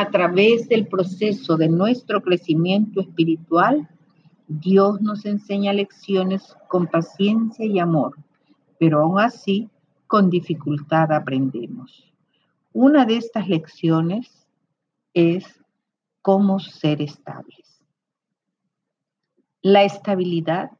a 0.00 0.10
través 0.10 0.66
del 0.66 0.86
proceso 0.86 1.58
de 1.58 1.68
nuestro 1.68 2.22
crecimiento 2.22 3.02
espiritual, 3.02 3.86
Dios 4.48 5.02
nos 5.02 5.26
enseña 5.26 5.74
lecciones 5.74 6.56
con 6.68 6.86
paciencia 6.86 7.66
y 7.66 7.78
amor, 7.78 8.16
pero 8.78 9.00
aún 9.00 9.20
así 9.20 9.68
con 10.06 10.30
dificultad 10.30 11.12
aprendemos. 11.12 12.10
Una 12.72 13.04
de 13.04 13.18
estas 13.18 13.46
lecciones 13.46 14.48
es 15.12 15.62
cómo 16.22 16.60
ser 16.60 17.02
estables. 17.02 17.84
La 19.60 19.84
estabilidad 19.84 20.70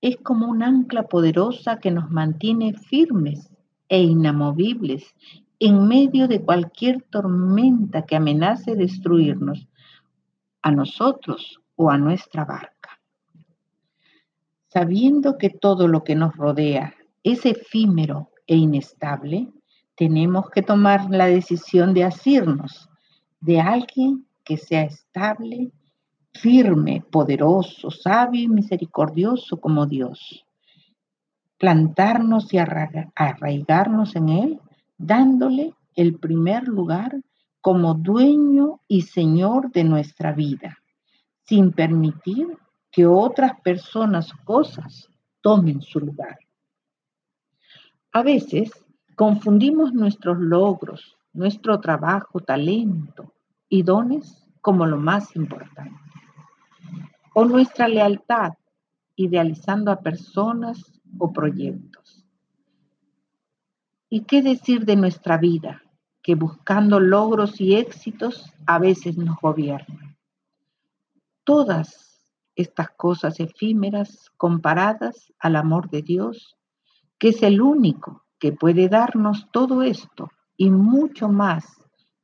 es 0.00 0.16
como 0.18 0.46
un 0.46 0.62
ancla 0.62 1.08
poderosa 1.08 1.80
que 1.80 1.90
nos 1.90 2.08
mantiene 2.08 2.72
firmes 2.74 3.50
e 3.88 4.00
inamovibles 4.00 5.12
en 5.58 5.86
medio 5.86 6.28
de 6.28 6.42
cualquier 6.42 7.02
tormenta 7.02 8.02
que 8.02 8.16
amenace 8.16 8.74
destruirnos 8.74 9.68
a 10.62 10.70
nosotros 10.70 11.60
o 11.76 11.90
a 11.90 11.98
nuestra 11.98 12.44
barca. 12.44 13.00
Sabiendo 14.68 15.38
que 15.38 15.50
todo 15.50 15.86
lo 15.88 16.02
que 16.02 16.14
nos 16.14 16.36
rodea 16.36 16.94
es 17.22 17.46
efímero 17.46 18.30
e 18.46 18.56
inestable, 18.56 19.52
tenemos 19.94 20.50
que 20.50 20.62
tomar 20.62 21.08
la 21.10 21.26
decisión 21.26 21.94
de 21.94 22.04
asirnos 22.04 22.88
de 23.40 23.60
alguien 23.60 24.26
que 24.42 24.56
sea 24.56 24.82
estable, 24.82 25.70
firme, 26.32 27.04
poderoso, 27.10 27.90
sabio 27.90 28.42
y 28.42 28.48
misericordioso 28.48 29.60
como 29.60 29.86
Dios. 29.86 30.44
Plantarnos 31.58 32.52
y 32.52 32.58
arraigarnos 32.58 34.16
en 34.16 34.28
Él 34.28 34.60
dándole 34.98 35.74
el 35.94 36.18
primer 36.18 36.68
lugar 36.68 37.20
como 37.60 37.94
dueño 37.94 38.80
y 38.88 39.02
señor 39.02 39.72
de 39.72 39.84
nuestra 39.84 40.32
vida, 40.32 40.76
sin 41.44 41.72
permitir 41.72 42.58
que 42.90 43.06
otras 43.06 43.60
personas 43.60 44.32
o 44.32 44.44
cosas 44.44 45.08
tomen 45.40 45.80
su 45.80 46.00
lugar. 46.00 46.38
A 48.12 48.22
veces 48.22 48.70
confundimos 49.16 49.92
nuestros 49.92 50.38
logros, 50.38 51.16
nuestro 51.32 51.80
trabajo, 51.80 52.40
talento 52.40 53.32
y 53.68 53.82
dones 53.82 54.46
como 54.60 54.86
lo 54.86 54.96
más 54.96 55.34
importante. 55.36 55.98
O 57.34 57.44
nuestra 57.44 57.88
lealtad, 57.88 58.52
idealizando 59.16 59.90
a 59.90 60.00
personas 60.00 61.00
o 61.18 61.32
proyectos. 61.32 62.23
¿Y 64.14 64.20
qué 64.20 64.42
decir 64.42 64.84
de 64.84 64.94
nuestra 64.94 65.38
vida, 65.38 65.82
que 66.22 66.36
buscando 66.36 67.00
logros 67.00 67.60
y 67.60 67.74
éxitos 67.74 68.48
a 68.64 68.78
veces 68.78 69.18
nos 69.18 69.36
gobiernan? 69.40 70.16
Todas 71.42 72.22
estas 72.54 72.90
cosas 72.90 73.40
efímeras 73.40 74.30
comparadas 74.36 75.32
al 75.40 75.56
amor 75.56 75.90
de 75.90 76.02
Dios, 76.02 76.56
que 77.18 77.30
es 77.30 77.42
el 77.42 77.60
único 77.60 78.22
que 78.38 78.52
puede 78.52 78.88
darnos 78.88 79.50
todo 79.50 79.82
esto 79.82 80.30
y 80.56 80.70
mucho 80.70 81.28
más 81.28 81.64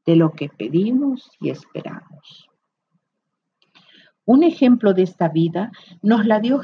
de 0.06 0.14
lo 0.14 0.30
que 0.30 0.48
pedimos 0.48 1.28
y 1.40 1.50
esperamos. 1.50 2.48
Un 4.24 4.44
ejemplo 4.44 4.94
de 4.94 5.02
esta 5.02 5.28
vida 5.28 5.72
nos 6.02 6.24
la 6.24 6.38
dio 6.38 6.60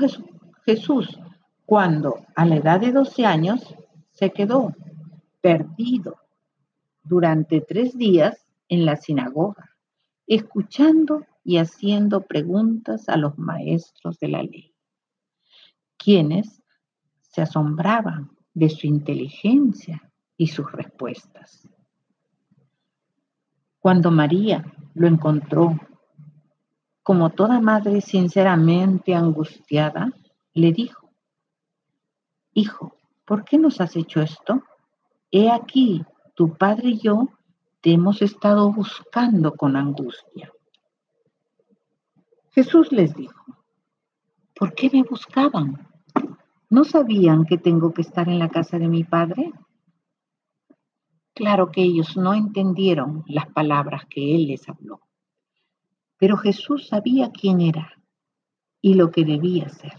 Jesús 0.65 1.19
cuando 1.65 2.25
a 2.37 2.45
la 2.45 2.55
edad 2.55 2.79
de 2.79 2.93
12 2.93 3.27
años 3.27 3.75
se 4.13 4.31
quedó 4.31 4.73
perdido 5.41 6.17
durante 7.03 7.61
tres 7.61 7.97
días 7.97 8.47
en 8.69 8.84
la 8.84 8.97
sinagoga, 8.97 9.77
escuchando 10.27 11.25
y 11.45 11.59
haciendo 11.59 12.23
preguntas 12.23 13.09
a 13.09 13.17
los 13.17 13.39
maestros 13.39 14.19
de 14.19 14.28
la 14.28 14.43
ley, 14.43 14.75
quienes 15.97 16.62
se 17.21 17.43
asombraban 17.43 18.31
de 18.55 18.71
su 18.71 18.87
inteligencia 18.87 20.11
y 20.37 20.49
sus 20.49 20.71
respuestas. 20.72 21.69
Cuando 23.78 24.11
María 24.11 24.65
lo 24.94 25.06
encontró, 25.06 25.78
como 27.03 27.31
toda 27.31 27.61
madre 27.61 28.00
sinceramente 28.00 29.15
angustiada, 29.15 30.11
le 30.55 30.72
dijo, 30.72 31.12
Hijo, 32.53 32.97
¿por 33.25 33.44
qué 33.44 33.59
nos 33.59 33.81
has 33.81 33.94
hecho 33.94 34.22
esto? 34.22 34.65
He 35.31 35.50
aquí, 35.50 36.04
tu 36.34 36.56
padre 36.56 36.91
y 36.91 36.98
yo 36.98 37.28
te 37.81 37.92
hemos 37.92 38.22
estado 38.22 38.72
buscando 38.72 39.54
con 39.54 39.76
angustia. 39.76 40.53
Jesús 42.50 42.91
les 42.92 43.14
dijo, 43.14 43.44
¿por 44.54 44.75
qué 44.75 44.88
me 44.91 45.03
buscaban? 45.03 45.88
¿No 46.70 46.84
sabían 46.84 47.44
que 47.44 47.59
tengo 47.59 47.92
que 47.92 48.03
estar 48.03 48.28
en 48.28 48.38
la 48.38 48.48
casa 48.48 48.78
de 48.78 48.88
mi 48.88 49.04
padre? 49.04 49.53
Claro 51.34 51.70
que 51.70 51.82
ellos 51.82 52.16
no 52.16 52.32
entendieron 52.32 53.25
las 53.26 53.47
palabras 53.48 54.06
que 54.06 54.34
él 54.34 54.47
les 54.47 54.69
habló, 54.69 55.00
pero 56.16 56.38
Jesús 56.38 56.88
sabía 56.88 57.31
quién 57.31 57.60
era 57.60 57.93
y 58.81 58.94
lo 58.94 59.10
que 59.10 59.25
debía 59.25 59.66
hacer. 59.66 59.93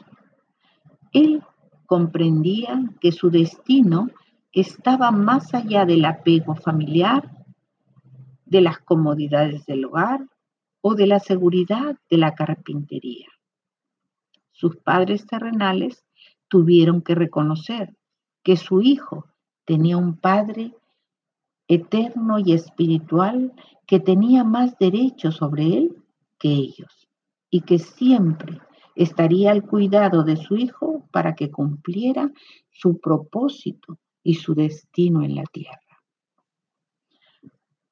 Él 1.14 1.44
comprendía 1.86 2.84
que 3.00 3.12
su 3.12 3.30
destino 3.30 4.10
estaba 4.52 5.12
más 5.12 5.54
allá 5.54 5.86
del 5.86 6.06
apego 6.06 6.56
familiar, 6.56 7.32
de 8.46 8.62
las 8.62 8.80
comodidades 8.80 9.66
del 9.66 9.86
hogar 9.86 10.26
o 10.82 10.96
de 10.96 11.08
la 11.08 11.20
seguridad 11.20 11.98
de 12.10 12.18
la 12.18 12.34
carpintería. 12.34 13.28
Sus 14.52 14.78
padres 14.78 15.26
terrenales 15.28 16.06
tuvieron 16.48 17.02
que 17.02 17.14
reconocer 17.14 17.96
que 18.44 18.56
su 18.56 18.82
hijo 18.82 19.26
tenía 19.66 19.98
un 19.98 20.18
padre 20.18 20.74
eterno 21.68 22.40
y 22.40 22.54
espiritual 22.54 23.54
que 23.86 24.00
tenía 24.00 24.44
más 24.44 24.78
derechos 24.80 25.36
sobre 25.36 25.66
él 25.78 26.04
que 26.40 26.50
ellos 26.50 27.08
y 27.50 27.62
que 27.62 27.80
siempre 27.80 28.62
estaría 28.96 29.52
al 29.52 29.64
cuidado 29.64 30.24
de 30.24 30.38
su 30.38 30.56
hijo 30.56 31.08
para 31.12 31.36
que 31.36 31.52
cumpliera 31.52 32.32
su 32.72 33.00
propósito 33.00 34.00
y 34.28 34.34
su 34.34 34.54
destino 34.54 35.24
en 35.24 35.36
la 35.36 35.46
tierra. 35.46 35.80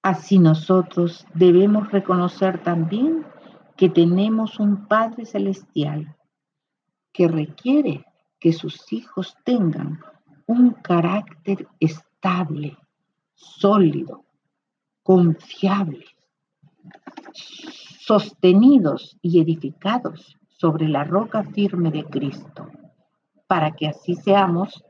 Así 0.02 0.38
nosotros 0.38 1.26
debemos 1.34 1.90
reconocer 1.94 2.62
también 2.62 3.26
que 3.78 3.88
tenemos 3.88 4.60
un 4.60 4.86
Padre 4.86 5.26
Celestial 5.26 6.14
que 7.14 7.30
requiere 7.30 8.04
que 8.38 8.52
sus 8.52 8.92
hijos 8.92 9.38
tengan 9.46 10.02
un 10.46 10.72
carácter 10.72 11.70
estable, 11.80 12.78
sólido, 13.34 14.26
confiable, 15.04 16.06
sostenidos 17.32 19.18
y 19.22 19.40
edificados 19.40 20.36
sobre 20.50 20.90
la 20.90 21.06
roca 21.06 21.46
firme 21.46 21.92
de 21.92 22.04
Cristo, 22.04 22.68
para 23.48 23.72
que 23.72 23.88
así 23.88 24.16
seamos 24.16 24.84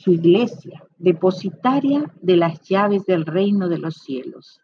su 0.00 0.12
iglesia, 0.12 0.82
depositaria 1.00 2.12
de 2.20 2.36
las 2.36 2.60
llaves 2.68 3.04
del 3.06 3.26
reino 3.26 3.68
de 3.68 3.78
los 3.78 3.96
cielos, 3.96 4.60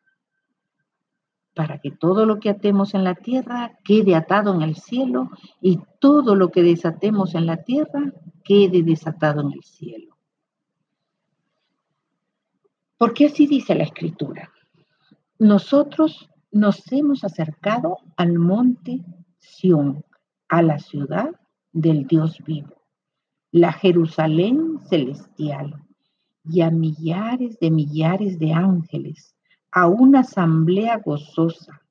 para 1.54 1.78
que 1.78 1.90
todo 1.90 2.26
lo 2.26 2.38
que 2.38 2.50
atemos 2.50 2.94
en 2.94 3.04
la 3.04 3.14
tierra 3.14 3.78
quede 3.84 4.14
atado 4.14 4.54
en 4.54 4.62
el 4.62 4.76
cielo 4.76 5.30
y 5.60 5.80
todo 5.98 6.34
lo 6.34 6.50
que 6.50 6.62
desatemos 6.62 7.34
en 7.34 7.46
la 7.46 7.64
tierra 7.64 8.12
quede 8.44 8.82
desatado 8.82 9.40
en 9.40 9.52
el 9.52 9.62
cielo. 9.64 10.16
Porque 12.98 13.26
así 13.26 13.46
dice 13.46 13.74
la 13.74 13.84
escritura. 13.84 14.52
Nosotros 15.38 16.30
nos 16.50 16.90
hemos 16.92 17.24
acercado 17.24 17.98
al 18.16 18.38
monte 18.38 19.04
Sión, 19.38 20.04
a 20.48 20.62
la 20.62 20.78
ciudad 20.78 21.30
del 21.72 22.06
Dios 22.06 22.38
vivo 22.44 22.76
la 23.56 23.72
Jerusalén 23.72 24.80
celestial 24.86 25.85
y 26.48 26.60
a 26.60 26.70
millares 26.70 27.58
de 27.58 27.70
millares 27.70 28.38
de 28.38 28.52
ángeles, 28.52 29.34
a 29.70 29.88
una 29.88 30.20
asamblea 30.20 30.98
gozosa, 30.98 31.82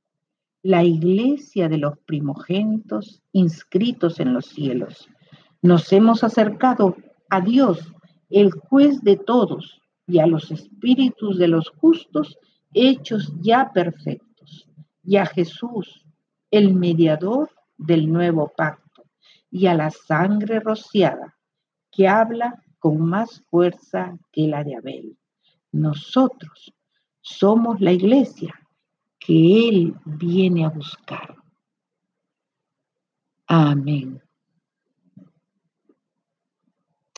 la 0.63 0.83
iglesia 0.83 1.69
de 1.69 1.77
los 1.77 1.97
primogénitos 1.99 3.21
inscritos 3.31 4.19
en 4.19 4.33
los 4.33 4.47
cielos. 4.47 5.07
Nos 5.61 5.91
hemos 5.93 6.23
acercado 6.23 6.95
a 7.29 7.41
Dios, 7.41 7.93
el 8.29 8.51
juez 8.51 9.01
de 9.01 9.17
todos, 9.17 9.81
y 10.07 10.19
a 10.19 10.27
los 10.27 10.51
espíritus 10.51 11.37
de 11.37 11.47
los 11.47 11.69
justos 11.69 12.37
hechos 12.73 13.33
ya 13.41 13.71
perfectos, 13.73 14.67
y 15.03 15.17
a 15.17 15.25
Jesús, 15.25 16.05
el 16.51 16.73
mediador 16.73 17.49
del 17.77 18.11
nuevo 18.11 18.51
pacto, 18.55 19.03
y 19.51 19.67
a 19.67 19.73
la 19.73 19.91
sangre 19.91 20.59
rociada 20.59 21.35
que 21.91 22.07
habla 22.07 22.61
con 22.85 23.01
más 23.01 23.41
fuerza 23.49 24.15
que 24.31 24.47
la 24.47 24.63
de 24.63 24.75
Abel. 24.75 25.17
Nosotros 25.71 26.71
somos 27.19 27.81
la 27.81 27.91
iglesia 27.91 28.53
que 29.17 29.69
Él 29.69 29.95
viene 30.05 30.65
a 30.65 30.69
buscar. 30.69 31.35
Amén. 33.47 34.21